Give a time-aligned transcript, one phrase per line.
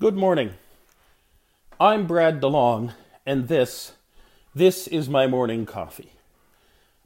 [0.00, 0.54] Good morning.
[1.78, 2.94] I'm Brad DeLong,
[3.26, 3.92] and this,
[4.54, 6.12] this is my morning coffee.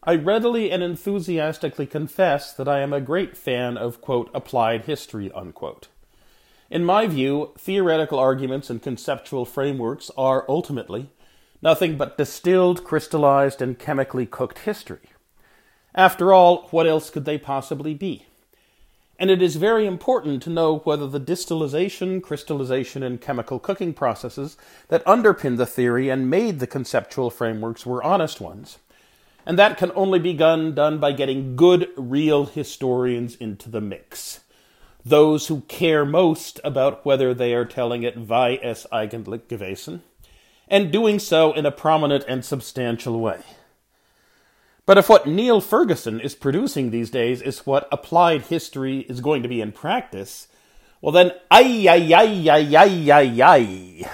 [0.04, 5.28] I readily and enthusiastically confess that I am a great fan of, quote, applied history,
[5.32, 5.88] unquote.
[6.70, 11.10] In my view, theoretical arguments and conceptual frameworks are ultimately
[11.60, 15.10] nothing but distilled, crystallized, and chemically cooked history.
[15.96, 18.26] After all, what else could they possibly be?
[19.18, 24.56] And it is very important to know whether the distillation, crystallization, and chemical cooking processes
[24.88, 28.78] that underpin the theory and made the conceptual frameworks were honest ones.
[29.46, 34.40] And that can only be done, by getting good, real historians into the mix.
[35.04, 40.00] Those who care most about whether they are telling it wie es eigentlich gewesen,
[40.66, 43.40] and doing so in a prominent and substantial way.
[44.86, 49.42] But if what Niall Ferguson is producing these days is what applied history is going
[49.42, 50.48] to be in practice,
[51.00, 54.10] well then, ay, ay, ay, ay, ay, ay, ay.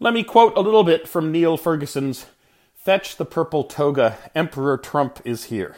[0.00, 2.26] Let me quote a little bit from Niall Ferguson's
[2.74, 5.76] Fetch the Purple Toga, Emperor Trump is Here.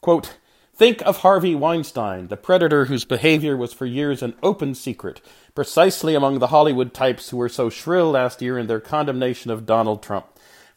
[0.00, 0.38] Quote,
[0.74, 5.20] Think of Harvey Weinstein, the predator whose behavior was for years an open secret,
[5.54, 9.66] precisely among the Hollywood types who were so shrill last year in their condemnation of
[9.66, 10.31] Donald Trump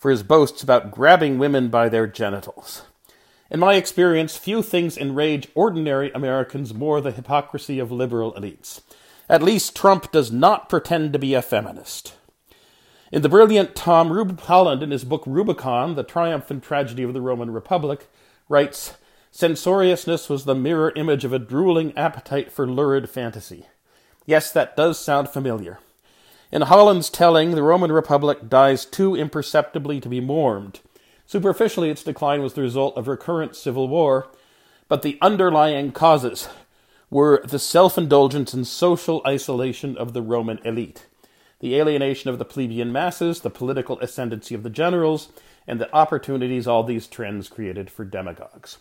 [0.05, 2.83] for his boasts about grabbing women by their genitals.
[3.49, 8.81] In my experience, few things enrage ordinary Americans more than the hypocrisy of liberal elites.
[9.27, 12.13] At least Trump does not pretend to be a feminist.
[13.11, 17.13] In the brilliant Tom Rub- Holland, in his book Rubicon, The Triumph and Tragedy of
[17.13, 18.07] the Roman Republic,
[18.47, 18.93] writes
[19.31, 23.65] Censoriousness was the mirror image of a drooling appetite for lurid fantasy.
[24.27, 25.79] Yes, that does sound familiar.
[26.55, 30.79] In Holland's telling, the Roman Republic dies too imperceptibly to be mourned.
[31.25, 34.29] Superficially, its decline was the result of recurrent civil war,
[34.87, 36.47] but the underlying causes
[37.09, 41.07] were the self indulgence and social isolation of the Roman elite,
[41.59, 45.27] the alienation of the plebeian masses, the political ascendancy of the generals,
[45.67, 48.77] and the opportunities all these trends created for demagogues.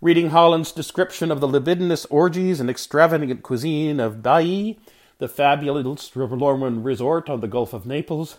[0.00, 4.76] Reading Holland's description of the libidinous orgies and extravagant cuisine of Baiae,
[5.22, 8.38] the fabulous Roman resort on the Gulf of Naples,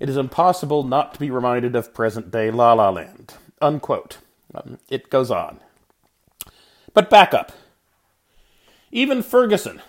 [0.00, 3.34] it is impossible not to be reminded of present day La La Land.
[3.62, 4.18] Unquote.
[4.52, 5.60] Um, it goes on.
[6.92, 7.52] But back up.
[8.90, 9.80] Even Ferguson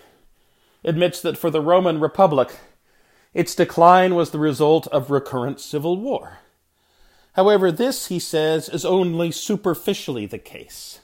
[0.84, 2.54] admits that for the Roman Republic,
[3.34, 6.38] its decline was the result of recurrent civil war.
[7.32, 11.00] However, this, he says, is only superficially the case.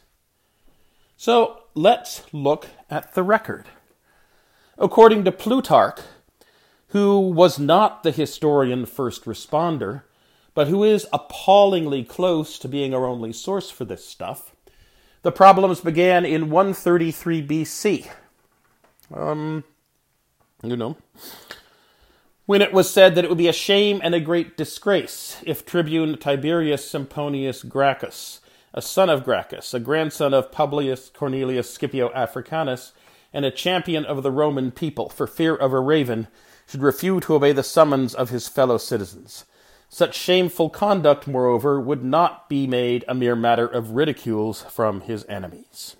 [1.16, 3.66] So let's look at the record.
[4.78, 6.00] According to Plutarch,
[6.88, 10.02] who was not the historian first responder,
[10.54, 14.54] but who is appallingly close to being our only source for this stuff,
[15.22, 18.10] the problems began in 133 BC.
[19.14, 19.64] Um,
[20.62, 20.96] you know,
[22.46, 25.64] when it was said that it would be a shame and a great disgrace if
[25.64, 28.40] Tribune Tiberius Sempronius Gracchus,
[28.74, 32.92] a son of Gracchus, a grandson of Publius Cornelius Scipio Africanus,
[33.32, 36.28] and a champion of the Roman people, for fear of a raven,
[36.66, 39.44] should refuse to obey the summons of his fellow citizens.
[39.88, 45.24] Such shameful conduct, moreover, would not be made a mere matter of ridicules from his
[45.28, 45.96] enemies.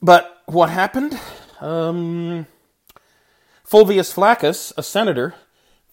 [0.00, 1.18] But what happened?
[1.60, 2.46] Um,
[3.64, 5.34] Fulvius Flaccus, a senator,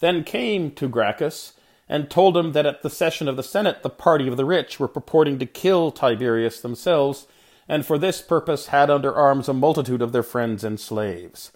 [0.00, 1.54] then came to Gracchus
[1.88, 4.80] and told him that at the session of the Senate the party of the rich
[4.80, 7.26] were purporting to kill Tiberius themselves
[7.68, 11.52] and for this purpose had under arms a multitude of their friends and slaves.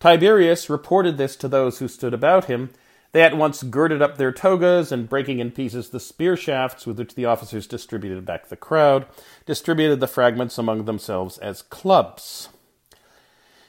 [0.00, 2.70] Tiberius reported this to those who stood about him.
[3.12, 6.98] They at once girded up their togas, and breaking in pieces the spear shafts with
[6.98, 9.06] which the officers distributed back the crowd,
[9.46, 12.50] distributed the fragments among themselves as clubs.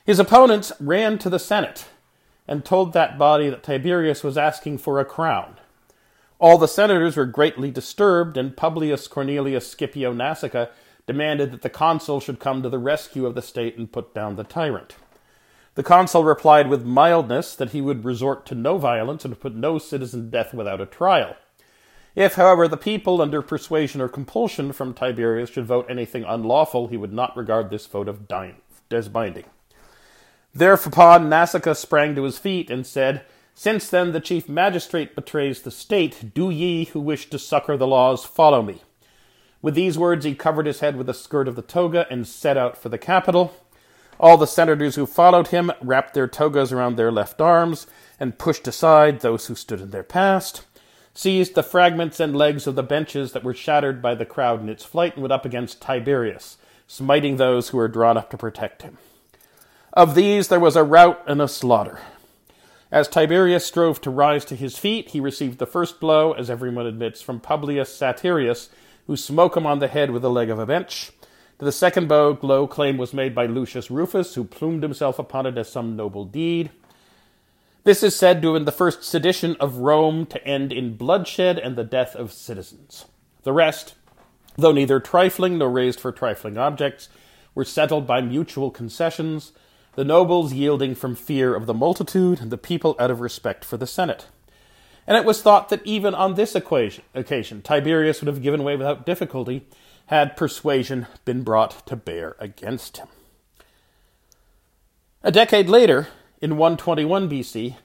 [0.05, 1.85] His opponents ran to the Senate
[2.47, 5.55] and told that body that Tiberius was asking for a crown.
[6.39, 10.69] All the senators were greatly disturbed, and Publius Cornelius Scipio Nasica
[11.09, 14.35] demanded that the consul should come to the rescue of the state and put down
[14.35, 14.95] the tyrant.
[15.73, 19.79] The consul replied with mildness that he would resort to no violence and put no
[19.79, 21.35] citizen to death without a trial.
[22.13, 26.97] If, however, the people, under persuasion or compulsion from Tiberius, should vote anything unlawful, he
[26.97, 28.31] would not regard this vote of
[28.91, 29.45] as binding.
[30.53, 33.25] Thereupon Nasica sprang to his feet and said,
[33.55, 37.87] Since then the chief magistrate betrays the state, do ye who wish to succor the
[37.87, 38.83] laws follow me.
[39.61, 42.57] With these words, he covered his head with the skirt of the toga and set
[42.57, 43.53] out for the capital.
[44.19, 47.87] All the senators who followed him wrapped their togas around their left arms
[48.19, 50.65] and pushed aside those who stood in their past,
[51.13, 54.69] seized the fragments and legs of the benches that were shattered by the crowd in
[54.69, 56.57] its flight, and went up against Tiberius,
[56.87, 58.97] smiting those who were drawn up to protect him.
[59.93, 61.99] Of these there was a rout and a slaughter.
[62.91, 66.85] As Tiberius strove to rise to his feet, he received the first blow, as everyone
[66.85, 68.69] admits, from Publius Satureius,
[69.09, 71.11] who smote him on the head with the leg of a bench.
[71.57, 75.57] To the second blow, claim was made by Lucius Rufus, who plumed himself upon it
[75.57, 76.69] as some noble deed.
[77.85, 81.57] This is said to have been the first sedition of Rome to end in bloodshed
[81.57, 83.05] and the death of citizens.
[83.41, 83.95] The rest,
[84.57, 87.09] though neither trifling nor raised for trifling objects,
[87.55, 89.53] were settled by mutual concessions,
[89.95, 93.75] the nobles yielding from fear of the multitude, and the people out of respect for
[93.75, 94.27] the Senate.
[95.09, 99.07] And it was thought that even on this occasion, Tiberius would have given way without
[99.07, 99.65] difficulty
[100.05, 103.07] had persuasion been brought to bear against him.
[105.23, 106.09] A decade later,
[106.41, 107.77] in 121 BC,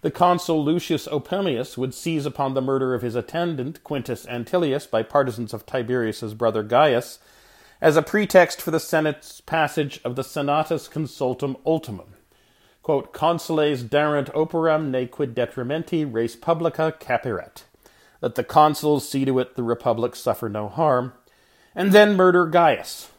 [0.00, 5.02] the consul Lucius Opimius would seize upon the murder of his attendant Quintus Antilius by
[5.02, 7.18] partisans of Tiberius's brother Gaius
[7.82, 12.14] as a pretext for the Senate's passage of the Senatus Consultum Ultimum.
[12.90, 17.62] Quote, Consules darent operam ne quid detrimenti res publica capiret.
[18.20, 21.12] Let the consuls see to it the republic suffer no harm.
[21.72, 23.12] And then murder Gaius.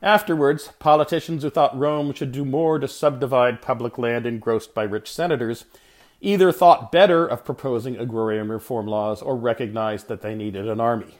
[0.00, 5.12] Afterwards, politicians who thought Rome should do more to subdivide public land engrossed by rich
[5.12, 5.64] senators
[6.20, 11.18] either thought better of proposing agrarian reform laws or recognized that they needed an army.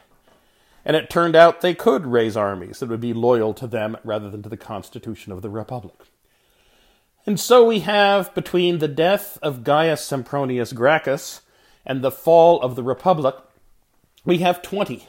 [0.85, 4.31] And it turned out they could raise armies that would be loyal to them rather
[4.31, 5.97] than to the constitution of the republic.
[7.27, 11.41] And so we have, between the death of Gaius Sempronius Gracchus
[11.87, 13.35] and the fall of the republic,
[14.25, 15.09] we have 20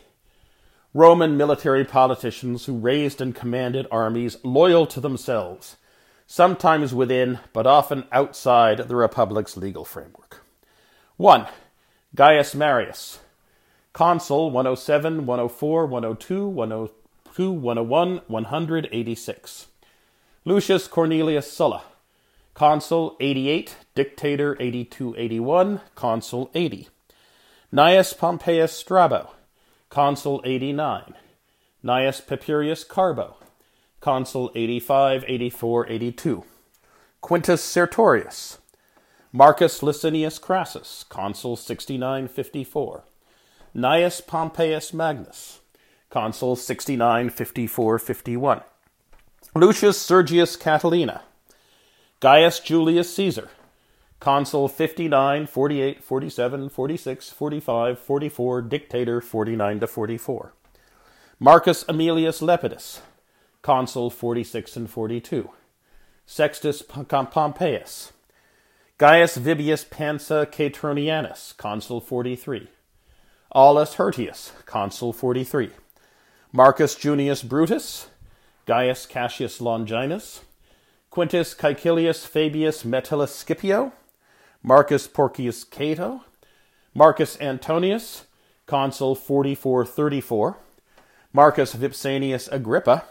[0.94, 5.76] Roman military politicians who raised and commanded armies loyal to themselves,
[6.26, 10.42] sometimes within, but often outside the republic's legal framework.
[11.18, 11.48] 1.
[12.16, 13.20] Gaius Marius,
[13.92, 19.68] Consul 107, 104, 102, 102, 101, 186.
[20.46, 21.84] Lucius Cornelius Sulla,
[22.56, 26.88] Consul 88, Dictator 82 81, Consul 80.
[27.72, 29.32] Gnaeus Pompeius Strabo,
[29.90, 31.14] Consul 89.
[31.84, 33.36] Gnaeus Papirius Carbo,
[34.00, 36.44] Consul 85, 84, 82.
[37.22, 38.60] Quintus Sertorius.
[39.34, 43.04] Marcus Licinius Crassus, Consul 69, 54.
[43.76, 45.60] Gnaeus Pompeius Magnus,
[46.10, 48.64] consul 69 54 51.
[49.54, 51.24] Lucius Sergius Catilina,
[52.26, 53.50] Gaius Julius Caesar,
[54.20, 60.54] consul 59 48 47 46 45 44, dictator 49 to 44.
[61.40, 63.02] Marcus Aemilius Lepidus,
[63.62, 65.52] consul 46 and 42.
[66.26, 68.12] Sextus Pompeius,
[68.98, 72.68] Gaius Vibius Pansa Caetronianus, consul 43.
[73.52, 75.70] Aulus Hirtius, consul 43.
[76.52, 78.08] Marcus Junius Brutus,
[78.66, 80.42] Gaius Cassius Longinus,
[81.16, 83.94] Quintus Caecilius Fabius Metellus Scipio,
[84.62, 86.26] Marcus Porcius Cato,
[86.94, 88.26] Marcus Antonius,
[88.66, 90.58] consul 4434,
[91.32, 93.06] Marcus Vipsanius Agrippa,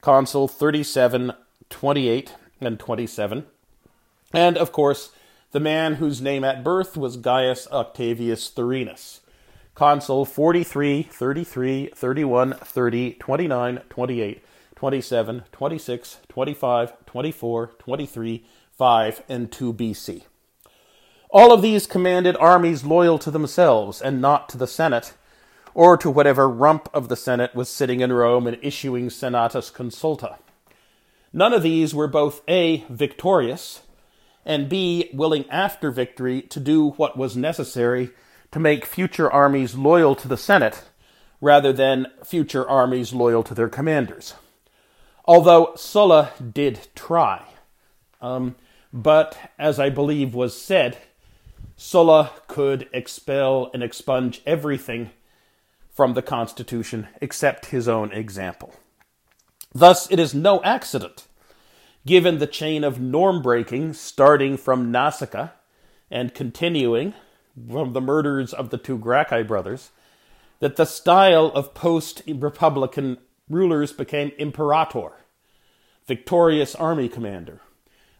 [0.00, 1.32] consul 37,
[1.68, 3.44] 28, and 27,
[4.32, 5.10] and of course,
[5.50, 9.18] the man whose name at birth was Gaius Octavius Thurinus,
[9.74, 14.44] Consul 43, 33, 31, 30, 29, 28,
[14.82, 20.24] 27, 26, 25, 24, 23, 5, and 2 BC.
[21.30, 25.14] All of these commanded armies loyal to themselves and not to the Senate,
[25.72, 30.38] or to whatever rump of the Senate was sitting in Rome and issuing Senatus Consulta.
[31.32, 33.82] None of these were both A, victorious,
[34.44, 38.10] and B, willing after victory to do what was necessary
[38.50, 40.82] to make future armies loyal to the Senate
[41.40, 44.34] rather than future armies loyal to their commanders.
[45.24, 47.44] Although Sulla did try.
[48.20, 48.56] Um,
[48.92, 50.98] but as I believe was said,
[51.76, 55.10] Sulla could expel and expunge everything
[55.90, 58.74] from the Constitution except his own example.
[59.74, 61.26] Thus, it is no accident,
[62.06, 65.52] given the chain of norm breaking starting from Nasica
[66.10, 67.14] and continuing
[67.70, 69.90] from the murders of the two Gracchi brothers,
[70.60, 73.18] that the style of post Republican
[73.52, 75.12] rulers became imperator,
[76.06, 77.60] victorious army commander,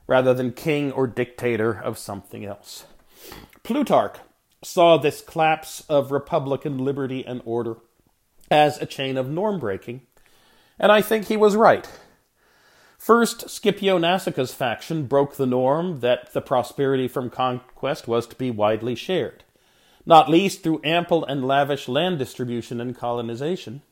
[0.06, 2.84] rather than king or dictator of something else.
[3.62, 4.18] Plutarch
[4.62, 7.76] saw this collapse of Republican liberty and order
[8.50, 10.02] as a chain of norm breaking,
[10.78, 11.88] and I think he was right.
[12.98, 18.50] First, Scipio Nasica's faction broke the norm that the prosperity from conquest was to be
[18.50, 19.42] widely shared,
[20.06, 23.82] not least through ample and lavish land distribution and colonization.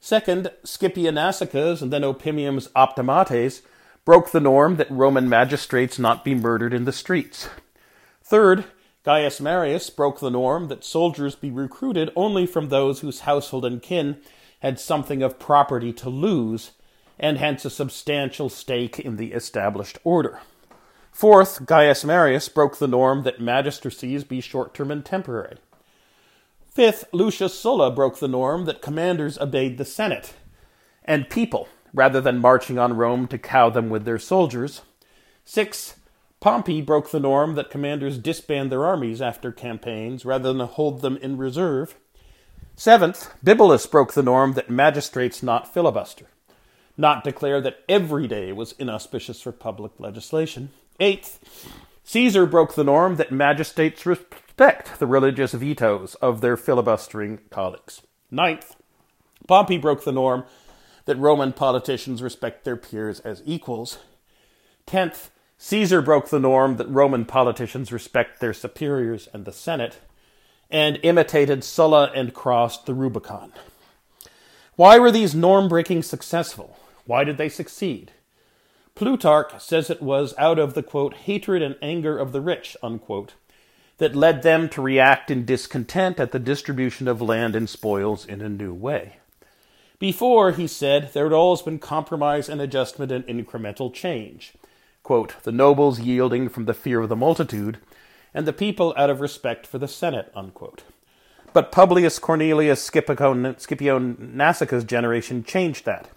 [0.00, 3.62] Second, Scipio Nasica's and then Opimium's Optimates
[4.04, 7.48] broke the norm that Roman magistrates not be murdered in the streets.
[8.22, 8.64] Third,
[9.04, 13.82] Gaius Marius broke the norm that soldiers be recruited only from those whose household and
[13.82, 14.18] kin
[14.60, 16.72] had something of property to lose,
[17.18, 20.40] and hence a substantial stake in the established order.
[21.10, 25.58] Fourth, Gaius Marius broke the norm that magistracies be short term and temporary.
[26.78, 30.34] Fifth, Lucius Sulla broke the norm that commanders obeyed the Senate
[31.04, 34.82] and people rather than marching on Rome to cow them with their soldiers.
[35.44, 35.98] Sixth,
[36.38, 41.16] Pompey broke the norm that commanders disband their armies after campaigns rather than hold them
[41.16, 41.96] in reserve.
[42.76, 46.26] Seventh, Bibulus broke the norm that magistrates not filibuster,
[46.96, 50.70] not declare that every day was inauspicious for public legislation.
[51.00, 51.40] Eighth,
[52.04, 54.06] Caesar broke the norm that magistrates
[54.58, 58.02] respect the religious vetoes of their filibustering colleagues.
[58.28, 58.74] Ninth,
[59.46, 60.46] Pompey broke the norm
[61.04, 63.98] that Roman politicians respect their peers as equals.
[64.84, 70.00] Tenth, Caesar broke the norm that Roman politicians respect their superiors and the Senate,
[70.68, 73.52] and imitated Sulla and crossed the Rubicon.
[74.74, 76.76] Why were these norm breaking successful?
[77.06, 78.10] Why did they succeed?
[78.96, 83.34] Plutarch says it was out of the quote, hatred and anger of the rich, unquote,
[83.98, 88.40] that led them to react in discontent at the distribution of land and spoils in
[88.40, 89.16] a new way.
[89.98, 94.54] Before, he said, there had always been compromise and adjustment and incremental change.
[95.02, 97.78] Quote, the nobles yielding from the fear of the multitude,
[98.32, 100.30] and the people out of respect for the Senate.
[100.34, 100.82] Unquote.
[101.52, 106.08] But Publius Cornelius Scipio, Scipio Nasica's generation changed that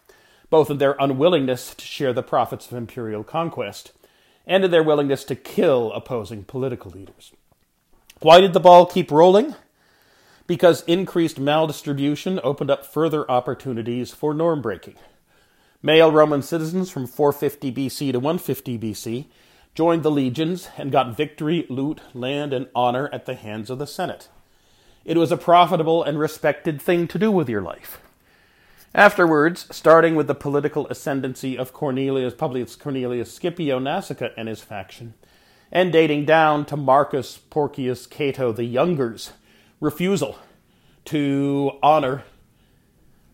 [0.51, 3.93] both in their unwillingness to share the profits of imperial conquest
[4.45, 7.31] and in their willingness to kill opposing political leaders.
[8.21, 9.55] Why did the ball keep rolling?
[10.45, 14.95] Because increased maldistribution opened up further opportunities for norm breaking.
[15.81, 19.25] Male Roman citizens from 450 BC to 150 BC
[19.73, 23.87] joined the legions and got victory, loot, land, and honor at the hands of the
[23.87, 24.29] Senate.
[25.03, 27.99] It was a profitable and respected thing to do with your life.
[28.93, 35.15] Afterwards, starting with the political ascendancy of Cornelius Publius Cornelius Scipio Nasica and his faction,
[35.71, 39.31] and dating down to Marcus Porcius Cato the Younger's
[39.79, 40.37] refusal
[41.05, 42.23] to honor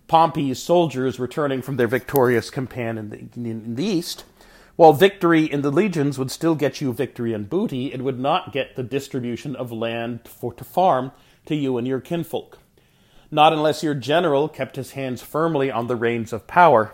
[0.07, 4.23] Pompey's soldiers returning from their victorious campaign in the, in the east,
[4.75, 8.53] while victory in the legions would still get you victory and booty, it would not
[8.53, 11.11] get the distribution of land for to farm
[11.45, 12.59] to you and your kinfolk
[13.31, 16.93] not unless your general kept his hands firmly on the reins of power.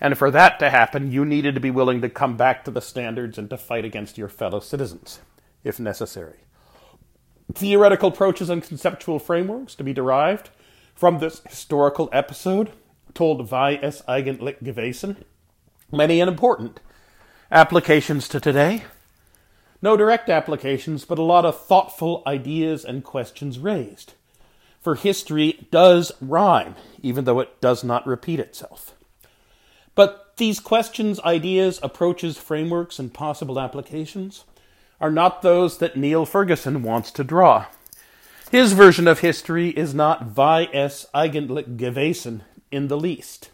[0.00, 2.80] And for that to happen, you needed to be willing to come back to the
[2.80, 5.20] standards and to fight against your fellow citizens,
[5.64, 6.38] if necessary.
[7.52, 10.50] Theoretical approaches and conceptual frameworks to be derived
[10.94, 12.70] from this historical episode
[13.14, 15.24] told Wie es eigentlich gewesen.
[15.90, 16.80] Many and important
[17.50, 18.84] applications to today.
[19.80, 24.14] No direct applications, but a lot of thoughtful ideas and questions raised
[24.80, 28.94] for history does rhyme, even though it does not repeat itself.
[29.98, 34.44] But these questions, ideas, approaches, frameworks, and possible applications
[35.00, 37.66] are not those that Niall Ferguson wants to draw.
[38.48, 43.50] His version of history is not Wie es eigentlich gewesen in the least.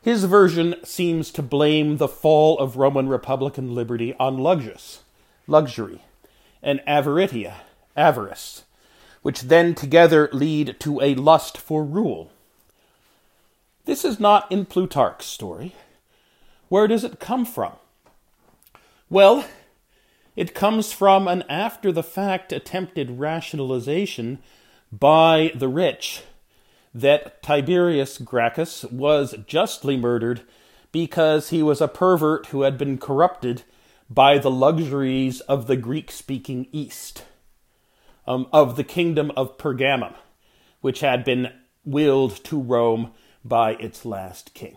[0.00, 5.00] His version seems to blame the fall of Roman Republican liberty on luxus,
[5.48, 6.02] luxury,
[6.62, 7.54] and avaritia,
[7.96, 8.62] avarice,
[9.22, 12.30] which then together lead to a lust for rule.
[13.84, 15.74] This is not in Plutarch's story.
[16.68, 17.72] Where does it come from?
[19.10, 19.44] Well,
[20.36, 24.38] it comes from an after the fact attempted rationalization
[24.90, 26.22] by the rich
[26.94, 30.42] that Tiberius Gracchus was justly murdered
[30.92, 33.64] because he was a pervert who had been corrupted
[34.08, 37.24] by the luxuries of the Greek speaking East
[38.26, 40.14] um, of the kingdom of Pergamum,
[40.80, 41.52] which had been
[41.84, 43.12] willed to Rome
[43.44, 44.76] by its last king.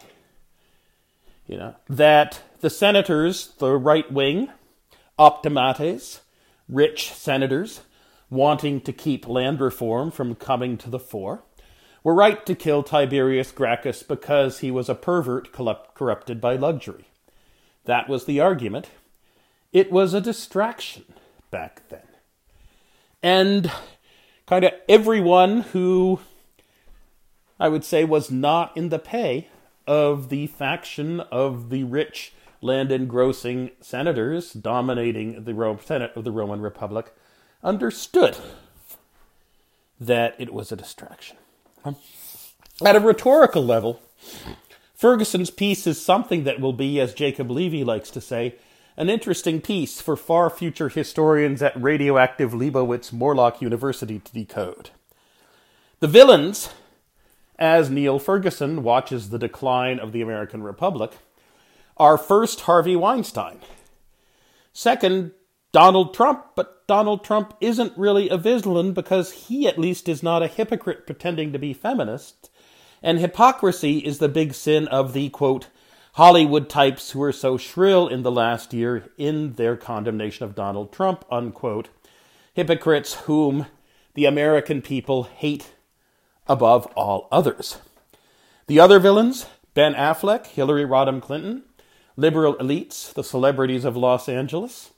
[1.46, 4.50] You know, that the senators, the right wing,
[5.18, 6.22] optimates,
[6.68, 7.82] rich senators,
[8.30, 11.44] wanting to keep land reform from coming to the fore,
[12.04, 17.06] were right to kill Tiberius Gracchus because he was a pervert corrupted by luxury.
[17.86, 18.90] That was the argument.
[19.72, 21.06] It was a distraction
[21.52, 22.02] back then.
[23.24, 23.72] And
[24.46, 26.20] kind of everyone who
[27.60, 29.48] I would say was not in the pay
[29.86, 36.32] of the faction of the rich land engrossing senators dominating the Rome, Senate of the
[36.32, 37.14] Roman Republic
[37.64, 38.38] understood
[40.00, 41.38] that it was a distraction.
[42.84, 44.02] At a rhetorical level,
[44.94, 48.56] Ferguson's piece is something that will be, as Jacob Levy likes to say,
[48.96, 54.90] an interesting piece for far future historians at radioactive Leibowitz Morlock University to decode.
[56.00, 56.70] The villains,
[57.60, 61.14] as Niall Ferguson watches the decline of the American Republic,
[61.98, 63.60] are first Harvey Weinstein.
[64.74, 65.32] Second,
[65.72, 70.44] Donald Trump, but Donald Trump isn't really a villain because he at least is not
[70.44, 72.50] a hypocrite pretending to be feminist.
[73.02, 75.68] And hypocrisy is the big sin of the quote,
[76.14, 80.92] Hollywood types who were so shrill in the last year in their condemnation of Donald
[80.92, 81.90] Trump, unquote.
[82.54, 83.68] Hypocrites whom
[84.16, 85.74] the American people hate
[86.48, 87.78] above all others.
[88.68, 91.64] The other villains Ben Affleck, Hillary Rodham Clinton,
[92.16, 94.92] liberal elites, the celebrities of Los Angeles.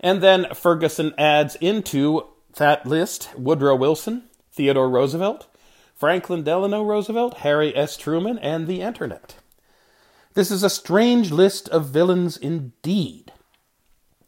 [0.00, 2.26] And then Ferguson adds into
[2.56, 5.46] that list Woodrow Wilson, Theodore Roosevelt,
[5.94, 7.96] Franklin Delano Roosevelt, Harry S.
[7.96, 9.36] Truman, and the Internet.
[10.34, 13.32] This is a strange list of villains indeed.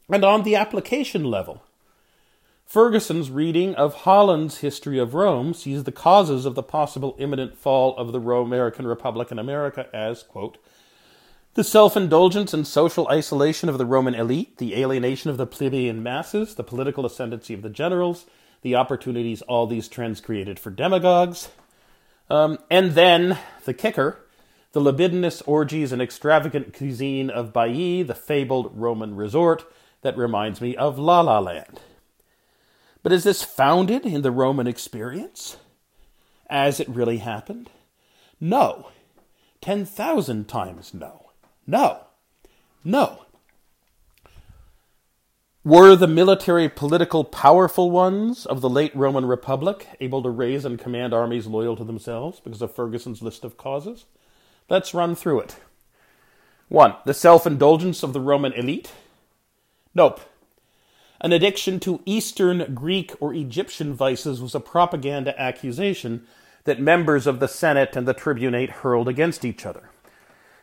[0.07, 1.63] And on the application level,
[2.69, 7.97] Ferguson's reading of Holland's History of Rome sees the causes of the possible imminent fall
[7.97, 10.59] of the American Republic in America as, quote,
[11.55, 16.03] the self indulgence and social isolation of the Roman elite, the alienation of the plebeian
[16.03, 18.27] masses, the political ascendancy of the generals,
[18.61, 21.49] the opportunities all these trends created for demagogues.
[22.29, 24.19] Um, and then the kicker
[24.73, 29.65] the libidinous orgies and extravagant cuisine of Baiae, the fabled Roman resort
[30.03, 31.79] that reminds me of La La Land.
[33.01, 35.57] But is this founded in the Roman experience?
[36.49, 37.69] As it really happened?
[38.39, 38.89] No.
[39.61, 41.31] 10,000 times no.
[41.67, 42.05] No.
[42.83, 43.25] No.
[45.63, 50.79] Were the military political powerful ones of the late Roman Republic able to raise and
[50.79, 54.05] command armies loyal to themselves because of Ferguson's list of causes?
[54.69, 55.57] Let's run through it.
[56.69, 56.95] 1.
[57.05, 58.91] The self indulgence of the Roman elite.
[59.93, 60.21] Nope.
[61.21, 66.25] An addiction to Eastern Greek or Egyptian vices was a propaganda accusation
[66.63, 69.89] that members of the Senate and the tribunate hurled against each other.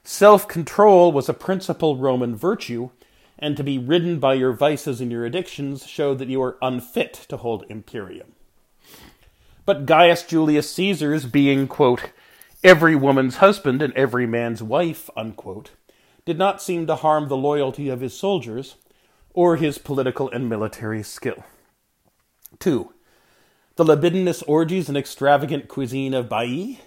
[0.03, 2.91] Self control was a principal Roman virtue,
[3.39, 7.13] and to be ridden by your vices and your addictions showed that you were unfit
[7.29, 8.33] to hold imperium.
[9.67, 12.13] But Gaius Julius Caesar's being, quote,
[12.65, 15.73] every woman's husband and every man's wife, unquote,
[16.25, 18.77] did not seem to harm the loyalty of his soldiers
[19.37, 21.45] or his political and military skill.
[22.59, 22.93] 2.
[23.77, 26.79] The libidinous orgies and extravagant cuisine of Baiae?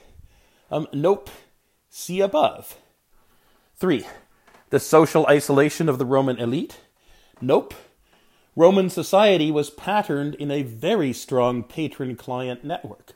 [0.72, 1.30] Um, nope.
[1.90, 2.76] See above.
[3.78, 4.06] 3.
[4.72, 6.80] The social isolation of the Roman elite?
[7.40, 7.76] Nope.
[8.56, 13.14] Roman society was patterned in a very strong patron client network.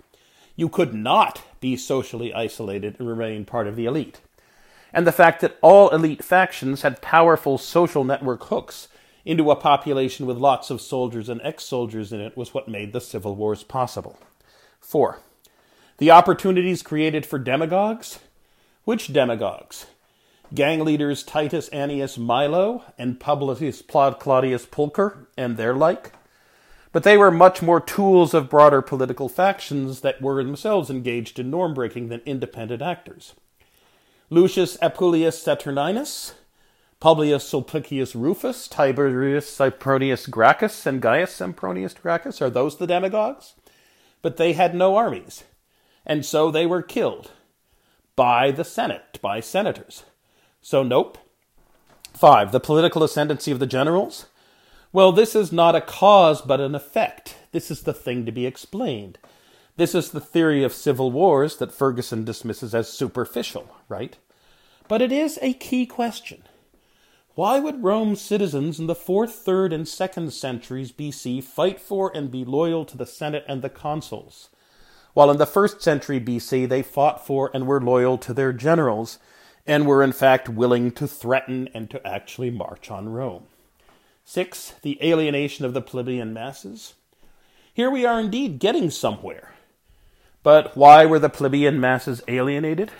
[0.55, 4.21] You could not be socially isolated and remain part of the elite.
[4.93, 8.87] And the fact that all elite factions had powerful social network hooks
[9.25, 12.93] into a population with lots of soldiers and ex soldiers in it was what made
[12.93, 14.17] the civil wars possible.
[14.79, 15.19] 4.
[15.97, 18.19] The opportunities created for demagogues?
[18.83, 19.85] Which demagogues?
[20.53, 26.11] Gang leaders Titus Annius Milo and Publius Claudius Pulcher and their like?
[26.91, 31.49] But they were much more tools of broader political factions that were themselves engaged in
[31.49, 33.33] norm breaking than independent actors.
[34.29, 36.33] Lucius Appuleius Saturninus,
[37.03, 43.55] Publius Sulpicius Rufus, Tiberius Sempronius Gracchus, and Gaius Sempronius Gracchus are those the demagogues?
[44.21, 45.43] But they had no armies,
[46.05, 47.31] and so they were killed
[48.15, 50.05] by the Senate, by senators.
[50.61, 51.17] So, nope.
[52.13, 54.27] Five, the political ascendancy of the generals.
[54.93, 57.35] Well, this is not a cause but an effect.
[57.51, 59.17] This is the thing to be explained.
[59.75, 64.15] This is the theory of civil wars that Ferguson dismisses as superficial, right?
[64.87, 66.43] But it is a key question.
[67.35, 72.29] Why would Rome's citizens in the 4th, 3rd, and 2nd centuries BC fight for and
[72.29, 74.49] be loyal to the Senate and the consuls,
[75.15, 79.17] while in the 1st century BC they fought for and were loyal to their generals,
[79.65, 83.45] and were in fact willing to threaten and to actually march on Rome?
[84.23, 86.93] Six, the alienation of the plebeian masses.
[87.73, 89.55] Here we are indeed getting somewhere.
[90.43, 92.91] But why were the plebeian masses alienated?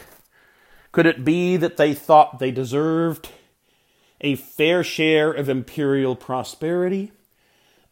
[0.92, 3.30] Could it be that they thought they deserved
[4.24, 7.12] a fair share of imperial prosperity?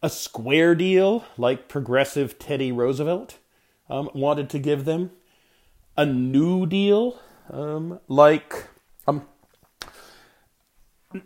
[0.02, 3.38] A square deal like progressive Teddy Roosevelt
[3.88, 5.12] um, wanted to give them?
[5.96, 8.66] A new deal um, like
[9.06, 9.26] um,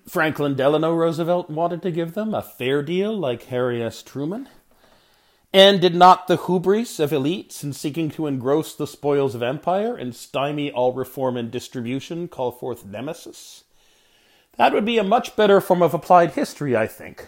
[0.08, 4.02] Franklin Delano Roosevelt wanted to give them a fair deal like Harry S.
[4.02, 4.48] Truman.
[5.52, 9.96] And did not the hubris of elites in seeking to engross the spoils of empire
[9.96, 13.64] and stymie all reform and distribution call forth nemesis?
[14.56, 17.26] That would be a much better form of applied history, I think.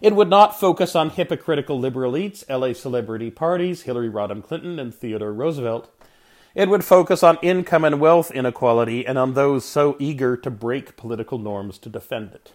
[0.00, 4.94] It would not focus on hypocritical liberal elites, LA celebrity parties, Hillary Rodham Clinton, and
[4.94, 5.90] Theodore Roosevelt.
[6.54, 10.96] It would focus on income and wealth inequality and on those so eager to break
[10.96, 12.52] political norms to defend it.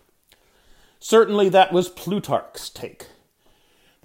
[0.99, 3.07] Certainly, that was Plutarch's take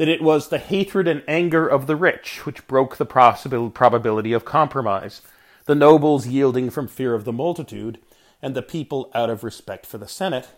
[0.00, 4.46] that it was the hatred and anger of the rich which broke the probability of
[4.46, 5.20] compromise,
[5.66, 7.98] the nobles yielding from fear of the multitude,
[8.42, 10.48] and the people out of respect for the Senate,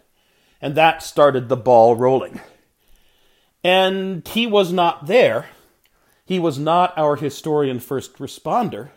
[0.61, 2.41] and that started the ball rolling.
[3.65, 5.47] And he was not there.
[6.25, 8.91] He was not our historian first responder,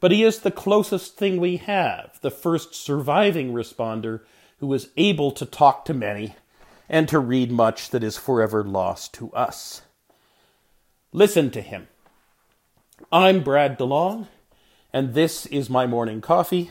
[0.00, 4.20] but he is the closest thing we have, the first surviving responder
[4.58, 6.34] who was able to talk to many
[6.88, 9.82] and to read much that is forever lost to us.
[11.12, 11.88] Listen to him.
[13.12, 14.28] I'm Brad DeLong,
[14.92, 16.70] and this is my morning coffee.